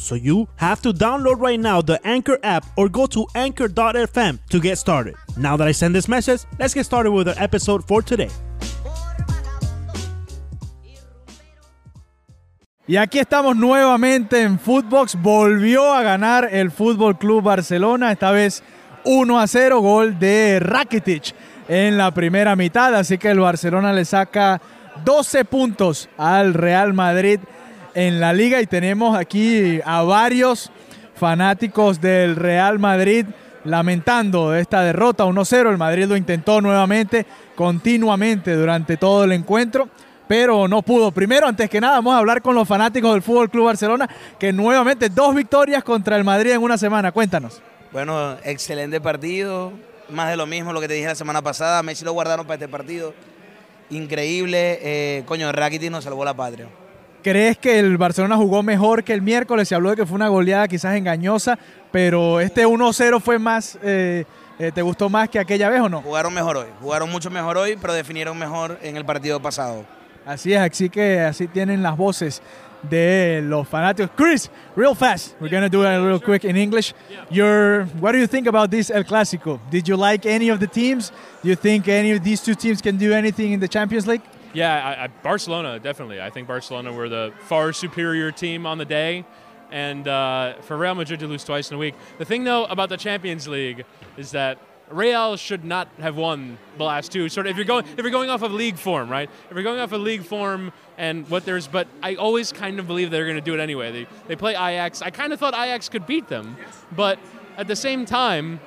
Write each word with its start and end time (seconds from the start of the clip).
So 0.00 0.14
you 0.14 0.48
have 0.56 0.80
to 0.82 0.92
download 0.92 1.40
right 1.40 1.60
now 1.60 1.82
the 1.82 2.00
Anchor 2.06 2.38
app 2.42 2.64
or 2.76 2.88
go 2.88 3.06
to 3.08 3.26
anchor.fm 3.34 4.38
to 4.48 4.60
get 4.60 4.78
started. 4.78 5.14
Now 5.36 5.58
that 5.58 5.68
I 5.68 5.72
send 5.72 5.94
this 5.94 6.08
message, 6.08 6.40
let's 6.58 6.72
get 6.72 6.86
started 6.86 7.10
with 7.12 7.28
our 7.28 7.34
episode 7.36 7.84
for 7.86 8.02
today. 8.02 8.30
Y 12.86 12.96
aquí 12.96 13.20
estamos 13.20 13.56
nuevamente 13.56 14.42
en 14.42 14.58
Footbox. 14.58 15.16
Volvió 15.22 15.92
a 15.92 16.02
ganar 16.02 16.48
el 16.50 16.72
Fútbol 16.72 17.18
Club 17.18 17.44
Barcelona, 17.44 18.10
esta 18.10 18.32
vez 18.32 18.64
1 19.04 19.38
a 19.38 19.46
0, 19.46 19.80
gol 19.80 20.18
de 20.18 20.58
Rakitic 20.60 21.34
en 21.68 21.98
la 21.98 22.10
primera 22.12 22.56
mitad. 22.56 22.94
Así 22.96 23.18
que 23.18 23.28
el 23.28 23.38
Barcelona 23.38 23.92
le 23.92 24.04
saca 24.04 24.60
12 25.04 25.44
puntos 25.44 26.08
al 26.16 26.54
Real 26.54 26.92
Madrid 26.94 27.38
en 27.94 28.20
la 28.20 28.32
liga 28.32 28.60
y 28.60 28.66
tenemos 28.66 29.16
aquí 29.16 29.80
a 29.84 30.02
varios 30.02 30.70
fanáticos 31.14 32.00
del 32.00 32.36
Real 32.36 32.78
Madrid 32.78 33.26
lamentando 33.64 34.54
esta 34.54 34.82
derrota 34.82 35.24
1-0. 35.24 35.70
El 35.70 35.78
Madrid 35.78 36.06
lo 36.06 36.16
intentó 36.16 36.60
nuevamente, 36.60 37.26
continuamente 37.54 38.54
durante 38.54 38.96
todo 38.96 39.24
el 39.24 39.32
encuentro, 39.32 39.88
pero 40.26 40.68
no 40.68 40.82
pudo. 40.82 41.10
Primero, 41.12 41.46
antes 41.46 41.68
que 41.68 41.80
nada, 41.80 41.96
vamos 41.96 42.14
a 42.14 42.18
hablar 42.18 42.42
con 42.42 42.54
los 42.54 42.66
fanáticos 42.66 43.12
del 43.12 43.22
Fútbol 43.22 43.50
Club 43.50 43.66
Barcelona, 43.66 44.08
que 44.38 44.52
nuevamente 44.52 45.08
dos 45.08 45.34
victorias 45.34 45.84
contra 45.84 46.16
el 46.16 46.24
Madrid 46.24 46.52
en 46.52 46.62
una 46.62 46.78
semana. 46.78 47.12
Cuéntanos. 47.12 47.60
Bueno, 47.92 48.36
excelente 48.44 49.00
partido. 49.00 49.72
Más 50.08 50.30
de 50.30 50.36
lo 50.36 50.46
mismo, 50.46 50.72
lo 50.72 50.80
que 50.80 50.88
te 50.88 50.94
dije 50.94 51.06
la 51.06 51.14
semana 51.14 51.42
pasada. 51.42 51.82
Messi 51.82 52.04
lo 52.04 52.12
guardaron 52.12 52.46
para 52.46 52.54
este 52.54 52.68
partido. 52.68 53.14
Increíble. 53.90 54.78
Eh, 54.82 55.22
coño, 55.26 55.50
Rakitic 55.52 55.90
nos 55.90 56.04
salvó 56.04 56.24
la 56.24 56.34
patria. 56.34 56.68
¿Crees 57.22 57.58
que 57.58 57.78
el 57.78 57.98
Barcelona 57.98 58.36
jugó 58.36 58.62
mejor 58.62 59.04
que 59.04 59.12
el 59.12 59.20
miércoles? 59.20 59.68
Se 59.68 59.74
habló 59.74 59.90
de 59.90 59.96
que 59.96 60.06
fue 60.06 60.16
una 60.16 60.28
goleada 60.28 60.66
quizás 60.68 60.96
engañosa, 60.96 61.58
pero 61.90 62.40
este 62.40 62.66
1-0 62.66 63.20
fue 63.20 63.38
más, 63.38 63.78
eh, 63.82 64.24
eh, 64.58 64.72
¿te 64.74 64.80
gustó 64.80 65.10
más 65.10 65.28
que 65.28 65.38
aquella 65.38 65.68
vez 65.68 65.80
o 65.82 65.88
no? 65.88 66.00
Jugaron 66.00 66.32
mejor 66.32 66.56
hoy, 66.56 66.68
jugaron 66.80 67.10
mucho 67.10 67.30
mejor 67.30 67.58
hoy, 67.58 67.76
pero 67.80 67.92
definieron 67.92 68.38
mejor 68.38 68.78
en 68.82 68.96
el 68.96 69.04
partido 69.04 69.40
pasado. 69.40 69.84
Así 70.24 70.54
es, 70.54 70.60
así 70.60 70.88
que 70.88 71.20
así 71.20 71.46
tienen 71.46 71.82
las 71.82 71.96
voces 71.96 72.40
de 72.88 73.40
los 73.44 73.68
fanáticos. 73.68 74.10
Chris, 74.16 74.50
real 74.74 74.94
fast, 74.94 75.34
we're 75.40 75.54
gonna 75.54 75.68
do 75.68 75.82
it 75.82 75.88
a 75.88 75.98
little 76.00 76.20
quick 76.20 76.44
in 76.44 76.56
English. 76.56 76.94
Your, 77.30 77.84
what 78.00 78.12
do 78.12 78.18
you 78.18 78.26
think 78.26 78.46
about 78.46 78.70
this 78.70 78.90
El 78.90 79.04
Clásico? 79.04 79.60
Did 79.70 79.86
you 79.86 79.96
like 79.96 80.24
any 80.24 80.50
of 80.50 80.58
the 80.58 80.66
teams? 80.66 81.12
Do 81.42 81.50
you 81.50 81.56
think 81.56 81.86
any 81.88 82.12
of 82.12 82.22
these 82.24 82.42
two 82.42 82.54
teams 82.54 82.80
can 82.80 82.96
do 82.96 83.12
anything 83.12 83.52
in 83.52 83.60
the 83.60 83.68
Champions 83.68 84.06
League? 84.06 84.22
Yeah, 84.52 84.96
I, 84.98 85.04
I, 85.04 85.06
Barcelona 85.08 85.78
definitely. 85.78 86.20
I 86.20 86.30
think 86.30 86.48
Barcelona 86.48 86.92
were 86.92 87.08
the 87.08 87.32
far 87.40 87.72
superior 87.72 88.32
team 88.32 88.66
on 88.66 88.78
the 88.78 88.84
day, 88.84 89.24
and 89.70 90.06
uh, 90.08 90.54
for 90.62 90.76
Real 90.76 90.94
Madrid 90.94 91.20
to 91.20 91.28
lose 91.28 91.44
twice 91.44 91.70
in 91.70 91.76
a 91.76 91.78
week. 91.78 91.94
The 92.18 92.24
thing 92.24 92.44
though 92.44 92.64
about 92.64 92.88
the 92.88 92.96
Champions 92.96 93.46
League 93.46 93.84
is 94.16 94.32
that 94.32 94.58
Real 94.90 95.36
should 95.36 95.64
not 95.64 95.88
have 96.00 96.16
won 96.16 96.58
the 96.76 96.84
last 96.84 97.12
two. 97.12 97.28
Sort 97.28 97.46
of 97.46 97.52
if 97.52 97.56
you're 97.56 97.64
going 97.64 97.84
if 97.96 97.98
you're 97.98 98.10
going 98.10 98.28
off 98.28 98.42
of 98.42 98.52
league 98.52 98.76
form, 98.76 99.08
right? 99.08 99.30
If 99.48 99.54
you're 99.54 99.62
going 99.62 99.78
off 99.78 99.92
of 99.92 100.00
league 100.00 100.24
form 100.24 100.72
and 100.98 101.28
what 101.30 101.44
there's, 101.44 101.68
but 101.68 101.86
I 102.02 102.16
always 102.16 102.50
kind 102.50 102.80
of 102.80 102.88
believe 102.88 103.12
they're 103.12 103.24
going 103.26 103.36
to 103.36 103.40
do 103.40 103.54
it 103.54 103.60
anyway. 103.60 103.92
They 103.92 104.06
they 104.26 104.36
play 104.36 104.52
Ajax. 104.52 105.00
I 105.00 105.10
kind 105.10 105.32
of 105.32 105.38
thought 105.38 105.54
Ajax 105.54 105.88
could 105.88 106.06
beat 106.06 106.28
them, 106.28 106.56
but 106.90 107.20
at 107.56 107.68
the 107.68 107.76
same 107.76 108.04
time, 108.04 108.58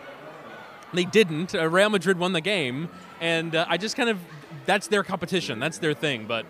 they 0.93 1.03
didn't. 1.03 1.53
Uh, 1.53 1.67
Real 1.67 1.89
Madrid 1.89 2.17
won 2.17 2.31
the 2.31 2.41
game, 2.41 2.87
and 3.19 3.53
uh, 3.53 3.65
I 3.67 3.75
just 3.75 3.97
kind 3.97 4.09
of 4.09 4.17
that's 4.65 4.87
their 4.87 5.03
competition. 5.03 5.59
That's 5.59 5.77
their 5.77 5.93
thing. 5.93 6.25
But 6.25 6.45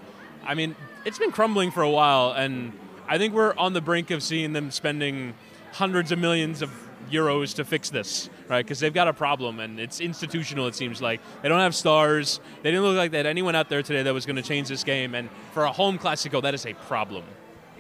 I 0.45 0.55
mean, 0.55 0.75
it's 1.05 1.19
been 1.19 1.31
crumbling 1.31 1.71
for 1.71 1.83
a 1.83 1.89
while, 1.89 2.31
and 2.31 2.73
I 3.07 3.17
think 3.17 3.33
we're 3.33 3.55
on 3.55 3.73
the 3.73 3.81
brink 3.81 4.11
of 4.11 4.23
seeing 4.23 4.53
them 4.53 4.71
spending 4.71 5.33
hundreds 5.73 6.11
of 6.11 6.19
millions 6.19 6.61
of 6.61 6.71
euros 7.09 7.55
to 7.55 7.65
fix 7.65 7.89
this, 7.89 8.29
right? 8.47 8.65
Because 8.65 8.79
they've 8.79 8.93
got 8.93 9.07
a 9.07 9.13
problem, 9.13 9.59
and 9.59 9.79
it's 9.79 9.99
institutional. 9.99 10.67
It 10.67 10.75
seems 10.75 11.01
like 11.01 11.21
they 11.41 11.49
don't 11.49 11.59
have 11.59 11.75
stars. 11.75 12.39
They 12.61 12.71
didn't 12.71 12.85
look 12.85 12.97
like 12.97 13.11
they 13.11 13.17
had 13.17 13.25
anyone 13.25 13.55
out 13.55 13.69
there 13.69 13.83
today 13.83 14.03
that 14.03 14.13
was 14.13 14.25
going 14.25 14.35
to 14.35 14.41
change 14.41 14.67
this 14.67 14.83
game. 14.83 15.15
And 15.15 15.29
for 15.51 15.63
a 15.63 15.71
home 15.71 15.97
Classico, 15.97 16.41
that 16.41 16.53
is 16.53 16.65
a 16.65 16.73
problem. 16.73 17.23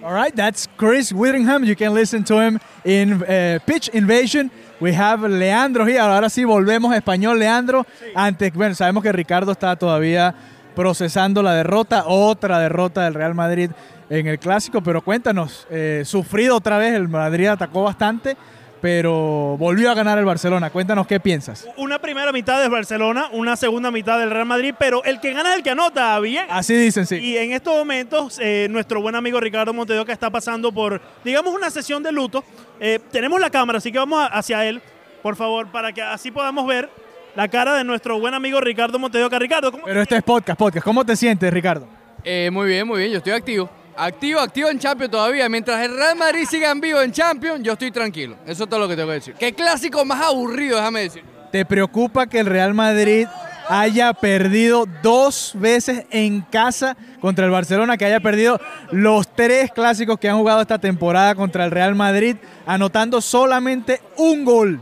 All 0.03 0.11
right, 0.11 0.35
that's 0.35 0.67
Chris 0.75 1.13
Whittingham. 1.13 1.63
You 1.63 1.77
can 1.77 1.93
listen 1.93 2.25
to 2.25 2.37
him 2.37 2.59
in 2.83 3.23
uh, 3.23 3.59
Pitch 3.65 3.87
Invasion. 3.87 4.51
We 4.81 4.91
have 4.91 5.21
Leandro 5.21 5.85
here. 5.85 6.01
Ahora 6.01 6.29
sí 6.29 6.43
volvemos 6.43 6.91
a 6.91 6.97
español, 6.97 7.39
Leandro. 7.39 7.85
Antes, 8.13 8.51
bueno, 8.53 8.75
sabemos 8.75 9.01
que 9.01 9.13
Ricardo 9.13 9.53
está 9.53 9.77
todavía 9.77 10.35
procesando 10.75 11.41
la 11.41 11.53
derrota, 11.53 12.03
otra 12.05 12.59
derrota 12.59 13.05
del 13.05 13.13
Real 13.13 13.33
Madrid 13.33 13.71
en 14.09 14.27
el 14.27 14.39
clásico, 14.39 14.83
pero 14.83 15.01
cuéntanos, 15.01 15.65
eh, 15.69 16.03
sufrido 16.05 16.57
otra 16.57 16.77
vez, 16.77 16.93
el 16.95 17.07
Madrid 17.07 17.47
atacó 17.47 17.83
bastante, 17.83 18.35
pero 18.83 19.55
volvió 19.57 19.89
a 19.89 19.93
ganar 19.93 20.17
el 20.19 20.25
Barcelona. 20.25 20.69
Cuéntanos 20.69 21.07
qué 21.07 21.17
piensas. 21.17 21.65
Una 21.77 21.99
primera 21.99 22.33
mitad 22.33 22.61
del 22.61 22.69
Barcelona, 22.69 23.29
una 23.31 23.55
segunda 23.55 23.91
mitad 23.91 24.19
del 24.19 24.29
Real 24.29 24.45
Madrid, 24.45 24.75
pero 24.77 25.01
el 25.05 25.21
que 25.21 25.31
gana 25.31 25.51
es 25.51 25.55
el 25.55 25.63
que 25.63 25.69
anota, 25.69 26.19
bien. 26.19 26.45
Así 26.49 26.75
dicen, 26.75 27.05
sí. 27.05 27.15
Y 27.15 27.37
en 27.37 27.53
estos 27.53 27.73
momentos, 27.77 28.39
eh, 28.43 28.67
nuestro 28.69 29.01
buen 29.01 29.15
amigo 29.15 29.39
Ricardo 29.39 29.73
Montedo, 29.73 30.03
que 30.03 30.11
está 30.11 30.29
pasando 30.29 30.69
por, 30.73 30.99
digamos, 31.23 31.55
una 31.55 31.69
sesión 31.69 32.03
de 32.03 32.11
luto, 32.11 32.43
eh, 32.81 32.99
tenemos 33.09 33.39
la 33.39 33.49
cámara, 33.49 33.77
así 33.77 33.89
que 33.89 33.99
vamos 33.99 34.19
a- 34.21 34.25
hacia 34.27 34.65
él, 34.65 34.81
por 35.21 35.37
favor, 35.37 35.71
para 35.71 35.93
que 35.93 36.01
así 36.01 36.29
podamos 36.29 36.67
ver 36.67 36.89
la 37.37 37.47
cara 37.47 37.75
de 37.75 37.85
nuestro 37.85 38.19
buen 38.19 38.33
amigo 38.33 38.59
Ricardo 38.59 38.99
Montedo. 38.99 39.29
Ricardo, 39.29 39.71
¿cómo 39.71 39.85
Pero 39.85 40.01
este 40.01 40.17
es 40.17 40.23
podcast, 40.23 40.59
podcast. 40.59 40.83
¿Cómo 40.83 41.05
te 41.05 41.15
sientes, 41.15 41.53
Ricardo? 41.53 41.87
Eh, 42.25 42.49
muy 42.51 42.67
bien, 42.67 42.85
muy 42.85 42.99
bien, 42.99 43.11
yo 43.13 43.19
estoy 43.19 43.31
activo. 43.31 43.69
Activo, 43.95 44.39
activo 44.39 44.69
en 44.69 44.79
Champions 44.79 45.11
todavía. 45.11 45.47
Mientras 45.49 45.81
el 45.83 45.95
Real 45.95 46.15
Madrid 46.15 46.45
siga 46.49 46.71
en 46.71 46.81
vivo 46.81 47.01
en 47.01 47.11
Champions, 47.11 47.61
yo 47.63 47.73
estoy 47.73 47.91
tranquilo. 47.91 48.37
Eso 48.45 48.63
es 48.63 48.69
todo 48.69 48.79
lo 48.79 48.87
que 48.87 48.95
tengo 48.95 49.09
que 49.09 49.15
decir. 49.15 49.35
Qué 49.35 49.53
clásico 49.53 50.03
más 50.03 50.21
aburrido, 50.21 50.77
déjame 50.77 51.01
decir. 51.01 51.23
¿Te 51.51 51.65
preocupa 51.65 52.25
que 52.25 52.39
el 52.39 52.47
Real 52.47 52.73
Madrid 52.73 53.27
haya 53.69 54.13
perdido 54.13 54.85
dos 55.01 55.53
veces 55.55 56.05
en 56.09 56.41
casa 56.41 56.97
contra 57.21 57.45
el 57.45 57.51
Barcelona, 57.51 57.95
que 57.95 58.05
haya 58.05 58.19
perdido 58.19 58.59
los 58.91 59.33
tres 59.35 59.71
clásicos 59.71 60.19
que 60.19 60.27
han 60.27 60.37
jugado 60.37 60.61
esta 60.61 60.79
temporada 60.79 61.35
contra 61.35 61.65
el 61.65 61.71
Real 61.71 61.95
Madrid, 61.95 62.35
anotando 62.65 63.21
solamente 63.21 64.01
un 64.17 64.43
gol? 64.43 64.81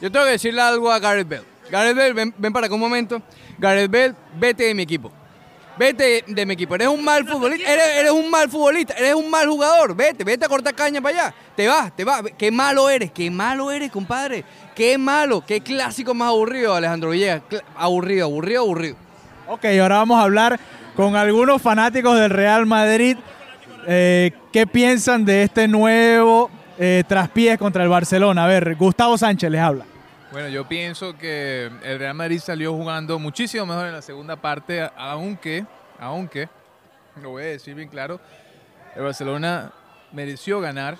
Yo 0.00 0.12
tengo 0.12 0.26
que 0.26 0.32
decirle 0.32 0.60
algo 0.60 0.92
a 0.92 0.98
Gareth 0.98 1.28
Bale. 1.28 1.44
Gareth 1.70 1.96
Bale, 1.96 2.12
ven, 2.12 2.34
ven 2.36 2.52
para 2.52 2.66
acá 2.66 2.74
un 2.74 2.80
momento. 2.80 3.22
Gareth 3.58 3.90
Bale, 3.90 4.14
vete 4.38 4.64
de 4.64 4.74
mi 4.74 4.82
equipo. 4.82 5.10
Vete 5.76 6.24
de 6.26 6.46
mi 6.46 6.54
equipo. 6.54 6.74
Eres 6.74 6.88
un 6.88 7.04
mal 7.04 7.26
futbolista. 7.26 7.72
Eres, 7.72 8.10
un 8.12 8.30
mal 8.30 8.48
futbolista. 8.48 8.94
Eres 8.94 9.14
un 9.14 9.28
mal 9.30 9.46
jugador. 9.48 9.94
Vete, 9.96 10.24
vete 10.24 10.44
a 10.44 10.48
cortar 10.48 10.74
caña 10.74 11.00
para 11.00 11.24
allá. 11.24 11.34
Te 11.56 11.66
vas, 11.66 11.94
te 11.94 12.04
vas. 12.04 12.22
Qué 12.38 12.50
malo 12.50 12.88
eres. 12.88 13.10
Qué 13.10 13.30
malo 13.30 13.70
eres, 13.70 13.90
compadre. 13.90 14.44
Qué 14.74 14.98
malo. 14.98 15.44
Qué 15.44 15.60
clásico 15.60 16.14
más 16.14 16.28
aburrido, 16.28 16.74
Alejandro 16.74 17.10
Villegas. 17.10 17.42
Aburrido, 17.76 18.26
aburrido, 18.26 18.62
aburrido. 18.62 18.96
Ok, 19.48 19.64
ahora 19.80 19.96
vamos 19.96 20.18
a 20.18 20.22
hablar 20.22 20.60
con 20.96 21.16
algunos 21.16 21.60
fanáticos 21.60 22.18
del 22.18 22.30
Real 22.30 22.66
Madrid. 22.66 23.16
Eh, 23.86 24.30
¿Qué 24.52 24.66
piensan 24.66 25.24
de 25.24 25.42
este 25.42 25.68
nuevo 25.68 26.50
eh, 26.78 27.02
traspiés 27.06 27.58
contra 27.58 27.82
el 27.82 27.88
Barcelona? 27.88 28.44
A 28.44 28.46
ver, 28.46 28.76
Gustavo 28.76 29.18
Sánchez 29.18 29.50
les 29.50 29.60
habla. 29.60 29.84
Bueno, 30.34 30.48
yo 30.48 30.66
pienso 30.66 31.16
que 31.16 31.70
el 31.84 31.96
Real 32.00 32.14
Madrid 32.14 32.40
salió 32.40 32.72
jugando 32.72 33.20
muchísimo 33.20 33.66
mejor 33.66 33.86
en 33.86 33.92
la 33.92 34.02
segunda 34.02 34.34
parte, 34.34 34.90
aunque, 34.96 35.64
aunque, 36.00 36.48
lo 37.22 37.30
voy 37.30 37.44
a 37.44 37.46
decir 37.46 37.76
bien 37.76 37.88
claro, 37.88 38.18
el 38.96 39.02
Barcelona 39.04 39.70
mereció 40.10 40.60
ganar, 40.60 40.98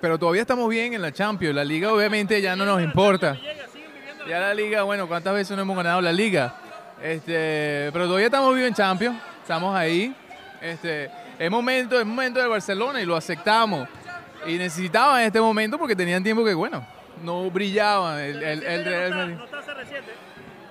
pero 0.00 0.16
todavía 0.16 0.42
estamos 0.42 0.68
bien 0.68 0.94
en 0.94 1.02
la 1.02 1.10
Champions. 1.10 1.56
La 1.56 1.64
Liga 1.64 1.92
obviamente 1.92 2.40
ya 2.40 2.54
no 2.54 2.64
nos 2.64 2.80
importa. 2.80 3.36
Ya 4.28 4.38
la 4.38 4.54
Liga, 4.54 4.84
bueno, 4.84 5.08
¿cuántas 5.08 5.34
veces 5.34 5.56
no 5.56 5.62
hemos 5.64 5.76
ganado 5.76 6.00
la 6.00 6.12
Liga? 6.12 6.54
Este, 7.02 7.90
pero 7.92 8.06
todavía 8.06 8.26
estamos 8.26 8.54
vivos 8.54 8.68
en 8.68 8.74
Champions, 8.74 9.20
estamos 9.42 9.74
ahí. 9.74 10.14
Este, 10.62 11.10
es 11.36 11.50
momento, 11.50 11.98
es 11.98 12.06
momento 12.06 12.38
del 12.38 12.48
Barcelona 12.48 13.00
y 13.00 13.06
lo 13.06 13.16
aceptamos. 13.16 13.88
Y 14.46 14.56
necesitaban 14.56 15.22
este 15.22 15.40
momento 15.40 15.76
porque 15.78 15.96
tenían 15.96 16.22
tiempo 16.22 16.44
que, 16.44 16.54
bueno, 16.54 16.93
no 17.22 17.50
brillaban 17.50 18.18
el, 18.20 18.42
el- 18.42 18.62
el 18.62 18.84
Real 18.84 19.10
Madrid. 19.14 19.34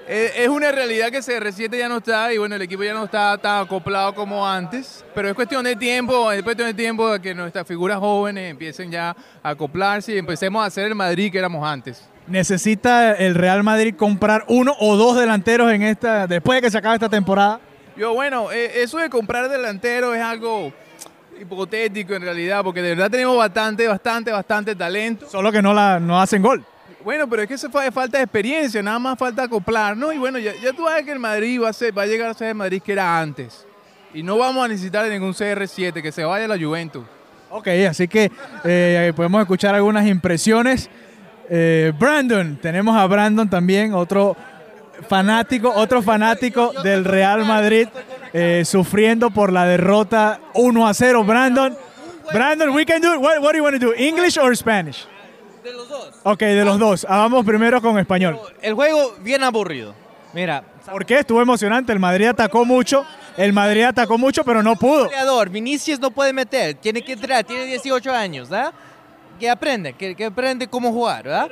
Eh, 0.06 0.34
Es 0.44 0.50
una 0.50 0.70
realidad 0.72 1.10
que 1.12 1.20
CR7 1.20 1.78
ya 1.78 1.88
no 1.88 1.98
está 1.98 2.34
y 2.34 2.38
bueno, 2.38 2.56
el 2.56 2.62
equipo 2.62 2.84
ya 2.84 2.94
no 2.94 3.06
está 3.06 3.38
tan 3.38 3.64
acoplado 3.64 4.14
como 4.14 4.46
antes, 4.46 5.06
pero 5.16 5.30
es 5.30 5.34
cuestión 5.34 5.64
de 5.64 5.78
tiempo, 5.78 6.30
es 6.32 6.44
cuestión 6.44 6.68
de 6.68 6.74
tiempo 6.74 7.10
de 7.10 7.22
que 7.22 7.34
nuestras 7.34 7.66
figuras 7.66 8.00
jóvenes 8.00 8.52
empiecen 8.52 8.92
ya 8.92 9.16
a 9.42 9.50
acoplarse 9.50 10.14
y 10.14 10.18
empecemos 10.18 10.62
a 10.62 10.66
hacer 10.66 10.88
el 10.88 10.96
Madrid 10.96 11.32
que 11.32 11.38
éramos 11.40 11.66
antes. 11.66 12.10
¿Necesita 12.28 13.14
el 13.14 13.36
Real 13.36 13.64
Madrid 13.64 13.96
comprar 13.98 14.44
uno 14.48 14.76
o 14.80 14.98
dos 14.98 15.18
delanteros 15.18 15.72
en 15.72 15.84
esta 15.84 16.28
después 16.28 16.58
de 16.58 16.62
que 16.64 16.72
se 16.72 16.78
acabe 16.78 16.96
esta 16.96 17.10
temporada? 17.10 17.62
Yo, 17.96 18.14
bueno, 18.14 18.52
eh, 18.52 18.82
eso 18.82 18.98
de 18.98 19.10
comprar 19.10 19.48
delantero 19.50 20.14
es 20.14 20.22
algo 20.22 20.74
hipotético 21.40 22.14
en 22.14 22.22
realidad, 22.22 22.64
porque 22.64 22.82
de 22.82 22.90
verdad 22.90 23.12
tenemos 23.12 23.38
bastante, 23.38 23.88
bastante, 23.88 24.32
bastante 24.32 24.76
talento. 24.76 25.30
Solo 25.30 25.52
que 25.52 25.62
no, 25.62 25.74
la, 25.74 26.00
no 26.00 26.20
hacen 26.20 26.42
gol. 26.42 26.64
Bueno, 27.04 27.28
pero 27.30 27.42
es 27.42 27.48
que 27.48 27.56
eso 27.56 27.70
fue 27.70 27.92
falta 27.92 28.18
de 28.18 28.24
experiencia, 28.24 28.82
nada 28.82 29.00
más 29.00 29.20
falta 29.20 29.44
acoplar, 29.44 29.98
¿no? 29.98 30.14
Y 30.14 30.18
bueno, 30.18 30.40
ya, 30.40 30.54
ya 30.56 30.72
tú 30.72 30.86
sabes 30.86 31.04
que 31.04 31.12
el 31.12 31.20
Madrid 31.20 31.62
va 31.62 31.70
a, 31.70 31.74
ser, 31.74 31.98
va 31.98 32.04
a 32.04 32.06
llegar 32.06 32.30
a 32.30 32.34
ser 32.34 32.50
el 32.50 32.56
Madrid 32.56 32.82
que 32.82 32.94
era 32.94 33.20
antes. 33.20 33.66
Y 34.14 34.24
no 34.24 34.38
vamos 34.38 34.64
a 34.64 34.68
necesitar 34.68 35.04
de 35.06 35.12
ningún 35.12 35.34
CR7, 35.34 36.02
que 36.02 36.12
se 36.12 36.24
vaya 36.24 36.46
a 36.46 36.48
la 36.48 36.58
Juventus. 36.58 37.04
Ok, 37.50 37.68
así 37.90 38.08
que 38.08 38.32
eh, 38.64 39.12
podemos 39.16 39.42
escuchar 39.42 39.76
algunas 39.76 40.08
impresiones. 40.08 40.90
Eh, 41.50 41.92
Brandon, 42.00 42.58
tenemos 42.62 42.96
a 42.96 43.06
Brandon 43.06 43.50
también, 43.50 43.94
otro 43.94 44.36
fanático, 45.08 45.72
otro 45.76 46.02
fanático 46.02 46.74
del 46.84 47.06
Real 47.06 47.46
Madrid, 47.46 47.88
eh, 48.34 48.64
sufriendo 48.66 49.30
por 49.30 49.52
la 49.54 49.66
derrota 49.66 50.40
1 50.54 50.88
a 50.88 50.94
0. 50.94 51.24
Brandon, 51.24 51.78
Brandon, 52.34 52.70
we 52.72 52.86
can 52.86 53.02
do 53.02 53.14
it. 53.14 53.20
What, 53.20 53.40
what 53.42 53.52
do 53.52 53.58
you 53.58 53.64
want 53.64 53.80
to 53.80 53.86
do? 53.86 53.94
English 53.96 54.38
or 54.38 54.56
Spanish? 54.58 55.06
De 55.64 55.72
los 55.72 55.88
dos. 55.88 56.10
Ok, 56.24 56.40
de 56.40 56.66
los 56.66 56.78
dos. 56.80 57.06
Ah, 57.10 57.18
Vamos 57.20 57.46
primero 57.46 57.82
con 57.82 57.98
español. 57.98 58.40
El 58.62 58.74
juego 58.74 59.16
bien 59.22 59.44
aburrido. 59.44 59.94
Mira, 60.34 60.64
¿Por 60.92 61.06
qué? 61.06 61.20
Estuvo 61.20 61.42
emocionante. 61.42 61.94
El 61.94 62.00
Madrid 62.00 62.28
atacó 62.28 62.66
mucho. 62.66 63.06
El 63.38 63.54
Madrid 63.54 63.84
atacó 63.84 64.18
mucho, 64.18 64.44
pero 64.44 64.62
no 64.62 64.76
pudo. 64.76 65.06
goleador, 65.06 65.50
Vinicius 65.50 66.00
no 66.00 66.12
puede 66.12 66.34
meter, 66.34 66.76
tiene 66.76 67.02
que 67.02 67.14
entrar, 67.14 67.44
tiene 67.46 67.66
18 67.66 68.12
años, 68.12 68.50
¿verdad? 68.50 68.74
Que 69.40 69.50
aprende, 69.50 69.94
que, 69.94 70.14
que 70.16 70.26
aprende 70.26 70.68
cómo 70.68 70.92
jugar, 70.92 71.24
¿verdad? 71.24 71.50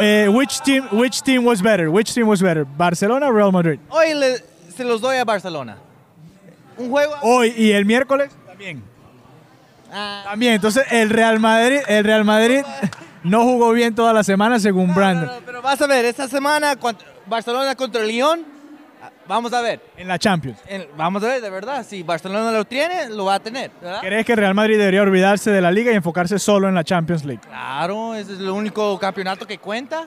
Eh, 0.00 0.28
which 0.28 0.60
team? 0.62 0.88
Which 0.90 1.22
team 1.22 1.44
was 1.46 1.60
better? 1.62 1.88
Which 1.88 2.12
team 2.14 2.26
was 2.28 2.40
better? 2.42 2.64
Barcelona 2.64 3.28
o 3.28 3.32
Real 3.32 3.52
Madrid? 3.52 3.78
Hoy 3.90 4.14
le- 4.14 4.42
se 4.72 4.84
los 4.84 5.00
doy 5.00 5.16
a 5.18 5.24
Barcelona. 5.24 5.76
Un 6.76 6.90
juego... 6.90 7.14
Hoy 7.22 7.52
y 7.56 7.72
el 7.72 7.84
miércoles 7.84 8.30
también. 8.46 8.82
Ah, 9.92 10.22
También. 10.24 10.54
Entonces 10.54 10.84
el 10.90 11.10
Real 11.10 11.38
Madrid, 11.38 11.80
el 11.86 12.02
Real 12.04 12.24
Madrid 12.24 12.62
no 13.22 13.42
jugó 13.42 13.72
bien 13.72 13.94
toda 13.94 14.12
la 14.12 14.24
semana 14.24 14.58
según 14.58 14.88
no, 14.88 14.94
Brandon 14.94 15.26
no, 15.26 15.34
no, 15.34 15.40
pero 15.44 15.60
vas 15.62 15.80
a 15.82 15.86
ver, 15.86 16.04
esta 16.06 16.26
semana 16.28 16.76
Barcelona 17.26 17.74
contra 17.74 18.02
Lyon, 18.02 18.40
ah, 19.02 19.10
vamos 19.28 19.52
a 19.52 19.60
ver. 19.60 19.80
en 19.98 20.08
la 20.08 20.18
Champions. 20.18 20.58
En- 20.66 20.86
vamos 20.96 21.22
a 21.22 21.26
ver, 21.28 21.42
de 21.42 21.50
verdad, 21.50 21.84
si 21.86 22.02
Barcelona 22.02 22.50
lo 22.52 22.64
tiene, 22.64 23.10
lo 23.10 23.26
va 23.26 23.34
a 23.34 23.40
tener, 23.40 23.70
¿verdad? 23.82 24.00
¿Crees 24.00 24.24
que 24.24 24.34
Real 24.34 24.54
Madrid 24.54 24.78
debería 24.78 25.02
olvidarse 25.02 25.50
de 25.50 25.60
la 25.60 25.70
liga 25.70 25.92
y 25.92 25.94
enfocarse 25.96 26.38
solo 26.38 26.68
en 26.68 26.74
la 26.74 26.84
Champions 26.84 27.24
League? 27.26 27.42
Claro, 27.46 28.14
ese 28.14 28.32
es 28.32 28.38
el 28.40 28.48
único 28.48 28.98
campeonato 28.98 29.46
que 29.46 29.58
cuenta. 29.58 30.06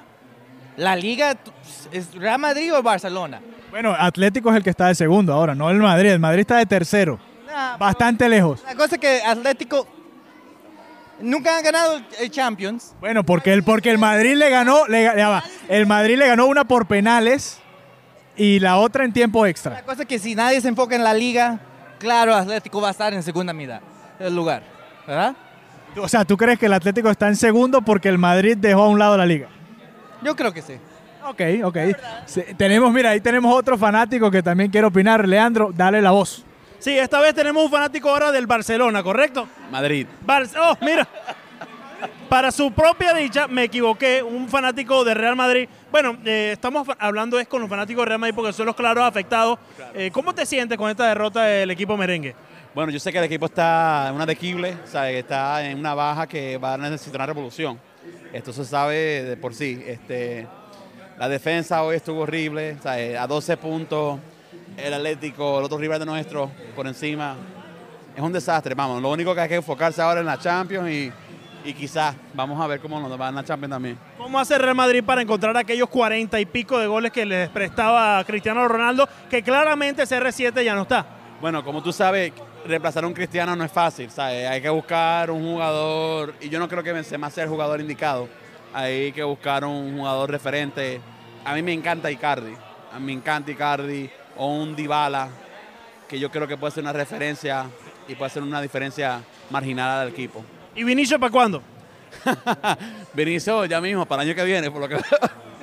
La 0.77 0.95
liga 0.95 1.37
es 1.91 2.13
Real 2.15 2.39
Madrid 2.39 2.73
o 2.73 2.81
Barcelona. 2.83 3.39
Bueno, 3.75 3.93
Atlético 3.93 4.51
es 4.51 4.55
el 4.55 4.63
que 4.63 4.69
está 4.69 4.87
de 4.87 4.95
segundo 4.95 5.33
ahora, 5.33 5.53
no 5.53 5.69
el 5.69 5.75
Madrid. 5.75 6.11
El 6.11 6.19
Madrid 6.21 6.39
está 6.39 6.55
de 6.55 6.65
tercero, 6.65 7.19
Nah, 7.45 7.75
bastante 7.75 8.29
lejos. 8.29 8.63
La 8.65 8.73
cosa 8.73 8.95
es 8.95 9.01
que 9.01 9.21
Atlético 9.21 9.85
nunca 11.19 11.57
han 11.57 11.61
ganado 11.61 11.97
el- 11.97 12.05
el 12.21 12.31
Champions. 12.31 12.95
Bueno, 13.01 13.25
porque 13.25 13.51
el, 13.51 13.63
porque 13.63 13.89
el 13.91 13.97
Madrid 13.97 14.35
le 14.35 14.49
ganó, 14.49 14.87
le, 14.87 15.05
ga- 15.05 15.17
ya 15.17 15.27
va. 15.27 15.43
el 15.67 15.85
Madrid 15.87 16.17
le 16.17 16.25
ganó 16.25 16.45
una 16.45 16.63
por 16.63 16.85
penales 16.85 17.59
y 18.37 18.59
la 18.61 18.77
otra 18.77 19.03
en 19.03 19.11
tiempo 19.11 19.45
extra. 19.45 19.73
La 19.73 19.83
cosa 19.83 20.03
es 20.03 20.07
que 20.07 20.19
si 20.19 20.35
nadie 20.35 20.61
se 20.61 20.69
enfoca 20.69 20.95
en 20.95 21.03
la 21.03 21.13
liga, 21.13 21.59
claro, 21.99 22.33
Atlético 22.33 22.79
va 22.79 22.87
a 22.87 22.91
estar 22.91 23.13
en 23.13 23.23
segunda 23.23 23.51
mitad 23.51 23.81
del 24.19 24.33
lugar, 24.33 24.63
¿verdad? 25.05 25.35
O 25.97 26.07
sea, 26.07 26.23
¿tú 26.23 26.37
crees 26.37 26.57
que 26.57 26.67
el 26.67 26.73
Atlético 26.73 27.09
está 27.09 27.27
en 27.27 27.35
segundo 27.35 27.81
porque 27.81 28.07
el 28.07 28.17
Madrid 28.19 28.55
dejó 28.57 28.83
a 28.83 28.87
un 28.87 28.99
lado 28.99 29.17
la 29.17 29.25
liga? 29.25 29.49
Yo 30.21 30.33
creo 30.33 30.53
que 30.53 30.61
sí. 30.61 30.75
Ok, 31.27 31.41
ok. 31.63 31.77
Sí, 32.25 32.41
tenemos, 32.57 32.91
mira, 32.93 33.09
ahí 33.11 33.19
tenemos 33.21 33.53
otro 33.55 33.77
fanático 33.77 34.29
que 34.29 34.43
también 34.43 34.69
quiere 34.69 34.87
opinar. 34.87 35.27
Leandro, 35.27 35.71
dale 35.73 36.01
la 36.01 36.11
voz. 36.11 36.43
Sí, 36.79 36.97
esta 36.97 37.19
vez 37.19 37.33
tenemos 37.33 37.63
un 37.65 37.71
fanático 37.71 38.09
ahora 38.09 38.31
del 38.31 38.45
Barcelona, 38.45 39.01
¿correcto? 39.01 39.47
Madrid. 39.71 40.05
Bar- 40.21 40.47
oh, 40.59 40.77
mira. 40.81 41.07
Para 42.29 42.51
su 42.51 42.71
propia 42.71 43.13
dicha, 43.13 43.47
me 43.47 43.63
equivoqué, 43.63 44.21
un 44.21 44.47
fanático 44.49 45.03
de 45.03 45.13
Real 45.13 45.35
Madrid. 45.35 45.67
Bueno, 45.91 46.17
eh, 46.25 46.51
estamos 46.53 46.87
hablando 46.99 47.39
es 47.39 47.47
con 47.47 47.61
los 47.61 47.69
fanáticos 47.69 48.03
de 48.03 48.09
Real 48.09 48.19
Madrid 48.19 48.35
porque 48.35 48.53
son 48.53 48.65
los 48.65 48.75
claros 48.75 49.03
afectados. 49.03 49.57
Eh, 49.93 50.09
¿Cómo 50.11 50.33
te 50.33 50.45
sientes 50.45 50.77
con 50.77 50.89
esta 50.89 51.07
derrota 51.07 51.43
del 51.43 51.71
equipo 51.71 51.95
merengue? 51.97 52.35
Bueno, 52.73 52.91
yo 52.91 52.99
sé 52.99 53.11
que 53.11 53.19
el 53.19 53.23
equipo 53.23 53.45
está 53.45 54.07
en 54.09 54.15
una 54.15 54.25
dequible, 54.25 54.75
o 54.83 54.87
sea, 54.87 55.03
que 55.07 55.19
está 55.19 55.65
en 55.65 55.79
una 55.79 55.93
baja 55.93 56.27
que 56.27 56.57
va 56.57 56.73
a 56.73 56.77
necesitar 56.77 57.15
una 57.21 57.25
revolución. 57.27 57.79
Esto 58.33 58.51
se 58.51 58.65
sabe 58.65 59.23
de 59.23 59.37
por 59.37 59.53
sí. 59.53 59.81
Este, 59.85 60.45
la 61.17 61.29
defensa 61.29 61.83
hoy 61.83 61.95
estuvo 61.95 62.21
horrible, 62.21 62.75
o 62.79 62.81
sea, 62.81 62.99
eh, 62.99 63.17
a 63.17 63.25
12 63.25 63.57
puntos, 63.57 64.19
el 64.77 64.93
Atlético, 64.93 65.59
el 65.59 65.65
otro 65.65 65.77
rival 65.77 65.99
de 65.99 66.05
nuestro, 66.05 66.51
por 66.75 66.87
encima. 66.87 67.35
Es 68.15 68.21
un 68.21 68.31
desastre, 68.31 68.75
vamos. 68.75 69.01
Lo 69.01 69.09
único 69.09 69.33
que 69.33 69.41
hay 69.41 69.49
que 69.49 69.55
enfocarse 69.55 70.01
ahora 70.01 70.19
en 70.19 70.25
la 70.25 70.37
Champions 70.37 70.89
y, 70.89 71.11
y 71.65 71.73
quizás 71.73 72.15
vamos 72.33 72.61
a 72.61 72.67
ver 72.67 72.79
cómo 72.79 72.99
nos 72.99 73.19
va 73.19 73.29
en 73.29 73.35
la 73.35 73.43
Champions 73.43 73.71
también. 73.71 73.97
¿Cómo 74.17 74.39
hace 74.39 74.57
Real 74.57 74.75
Madrid 74.75 75.03
para 75.03 75.21
encontrar 75.21 75.55
aquellos 75.57 75.89
40 75.89 76.39
y 76.39 76.45
pico 76.45 76.77
de 76.79 76.87
goles 76.87 77.11
que 77.11 77.25
les 77.25 77.49
prestaba 77.49 78.23
Cristiano 78.25 78.67
Ronaldo, 78.67 79.07
que 79.29 79.41
claramente 79.41 80.03
CR7 80.03 80.63
ya 80.63 80.75
no 80.75 80.83
está? 80.83 81.05
Bueno, 81.41 81.63
como 81.63 81.83
tú 81.83 81.91
sabes, 81.91 82.33
reemplazar 82.65 83.03
a 83.03 83.07
un 83.07 83.13
cristiano 83.13 83.55
no 83.55 83.63
es 83.63 83.71
fácil, 83.71 84.09
¿sabes? 84.09 84.47
Hay 84.47 84.61
que 84.61 84.69
buscar 84.69 85.29
un 85.31 85.43
jugador, 85.43 86.33
y 86.41 86.49
yo 86.49 86.59
no 86.59 86.67
creo 86.67 86.83
que 86.83 86.93
Benzema 86.93 87.29
sea 87.29 87.43
el 87.43 87.49
jugador 87.49 87.79
indicado. 87.79 88.27
Hay 88.75 89.13
que 89.13 89.23
buscar 89.23 89.63
un 89.63 89.95
jugador 89.95 90.29
referente. 90.29 90.99
A 91.45 91.53
mí 91.53 91.61
me 91.61 91.71
encanta 91.71 92.11
Icardi, 92.11 92.53
a 92.91 92.99
mí 92.99 93.05
me 93.05 93.13
encanta 93.13 93.49
Icardi, 93.49 94.09
o 94.35 94.47
un 94.47 94.75
Dybala, 94.75 95.29
que 96.09 96.19
yo 96.19 96.29
creo 96.29 96.45
que 96.45 96.57
puede 96.57 96.73
ser 96.73 96.83
una 96.83 96.91
referencia 96.91 97.67
y 98.05 98.15
puede 98.15 98.31
ser 98.31 98.43
una 98.43 98.61
diferencia 98.61 99.21
marginal 99.49 100.03
del 100.03 100.13
equipo. 100.13 100.43
¿Y 100.75 100.83
Vinicio 100.83 101.17
para 101.17 101.31
cuándo? 101.31 101.63
Benicio 103.13 103.63
ya 103.63 103.79
mismo, 103.79 104.05
para 104.05 104.23
el 104.23 104.27
año 104.27 104.35
que 104.35 104.43
viene, 104.43 104.69
por 104.69 104.81
lo 104.81 104.89
que 104.89 104.97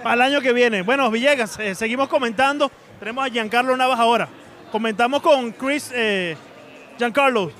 Para 0.02 0.14
el 0.14 0.22
año 0.22 0.40
que 0.40 0.54
viene. 0.54 0.80
Bueno, 0.80 1.10
Villegas, 1.10 1.58
eh, 1.58 1.74
seguimos 1.74 2.08
comentando. 2.08 2.70
Tenemos 2.98 3.26
a 3.26 3.28
Giancarlo 3.28 3.76
Navas 3.76 4.00
ahora. 4.00 4.26
Comentamos 4.70 5.20
con 5.20 5.52
Chris 5.52 5.90
eh, 5.94 6.34
Giancarlo. 6.96 7.52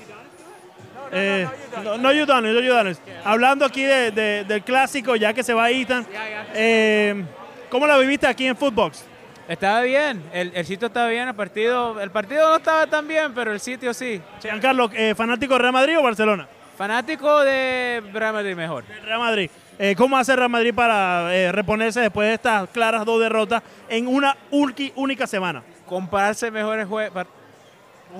Eh, 1.13 1.47
no, 1.83 1.97
no 1.97 2.11
it, 2.13 2.27
no 2.27 2.89
it. 2.89 2.97
Hablando 3.23 3.65
aquí 3.65 3.83
de- 3.83 4.11
de- 4.11 4.43
del 4.45 4.63
clásico, 4.63 5.15
ya 5.15 5.33
que 5.33 5.43
se 5.43 5.53
va 5.53 5.69
Ethan. 5.69 6.05
Eh, 6.53 7.23
¿Cómo 7.69 7.87
la 7.87 7.97
viviste 7.97 8.27
aquí 8.27 8.47
en 8.47 8.55
Footbox? 8.57 9.05
Estaba 9.47 9.81
bien, 9.81 10.23
el, 10.31 10.51
el 10.55 10.65
sitio 10.65 10.87
estaba 10.87 11.09
bien, 11.09 11.27
el 11.27 11.35
partido, 11.35 11.99
el 11.99 12.11
partido 12.11 12.49
no 12.49 12.55
estaba 12.55 12.87
tan 12.87 13.07
bien, 13.07 13.33
pero 13.33 13.51
el 13.51 13.59
sitio 13.59 13.93
sí. 13.93 14.21
Giancarlo, 14.41 14.89
eh, 14.93 15.13
¿fanático 15.15 15.53
de 15.55 15.59
Real 15.59 15.73
Madrid 15.73 15.99
o 15.99 16.03
Barcelona? 16.03 16.47
Fanático 16.77 17.41
de 17.41 18.01
Real 18.13 18.33
Madrid 18.33 18.55
mejor. 18.55 18.85
Real 19.03 19.19
Madrid. 19.19 19.49
Eh, 19.77 19.95
¿Cómo 19.97 20.17
hace 20.17 20.35
Real 20.35 20.49
Madrid 20.49 20.73
para 20.73 21.35
eh, 21.35 21.51
reponerse 21.51 21.99
después 21.99 22.27
de 22.29 22.35
estas 22.35 22.69
claras 22.69 23.03
dos 23.05 23.19
derrotas 23.19 23.61
en 23.89 24.07
una 24.07 24.35
única 24.49 25.27
semana? 25.27 25.61
Compararse 25.85 26.49
mejores 26.49 26.87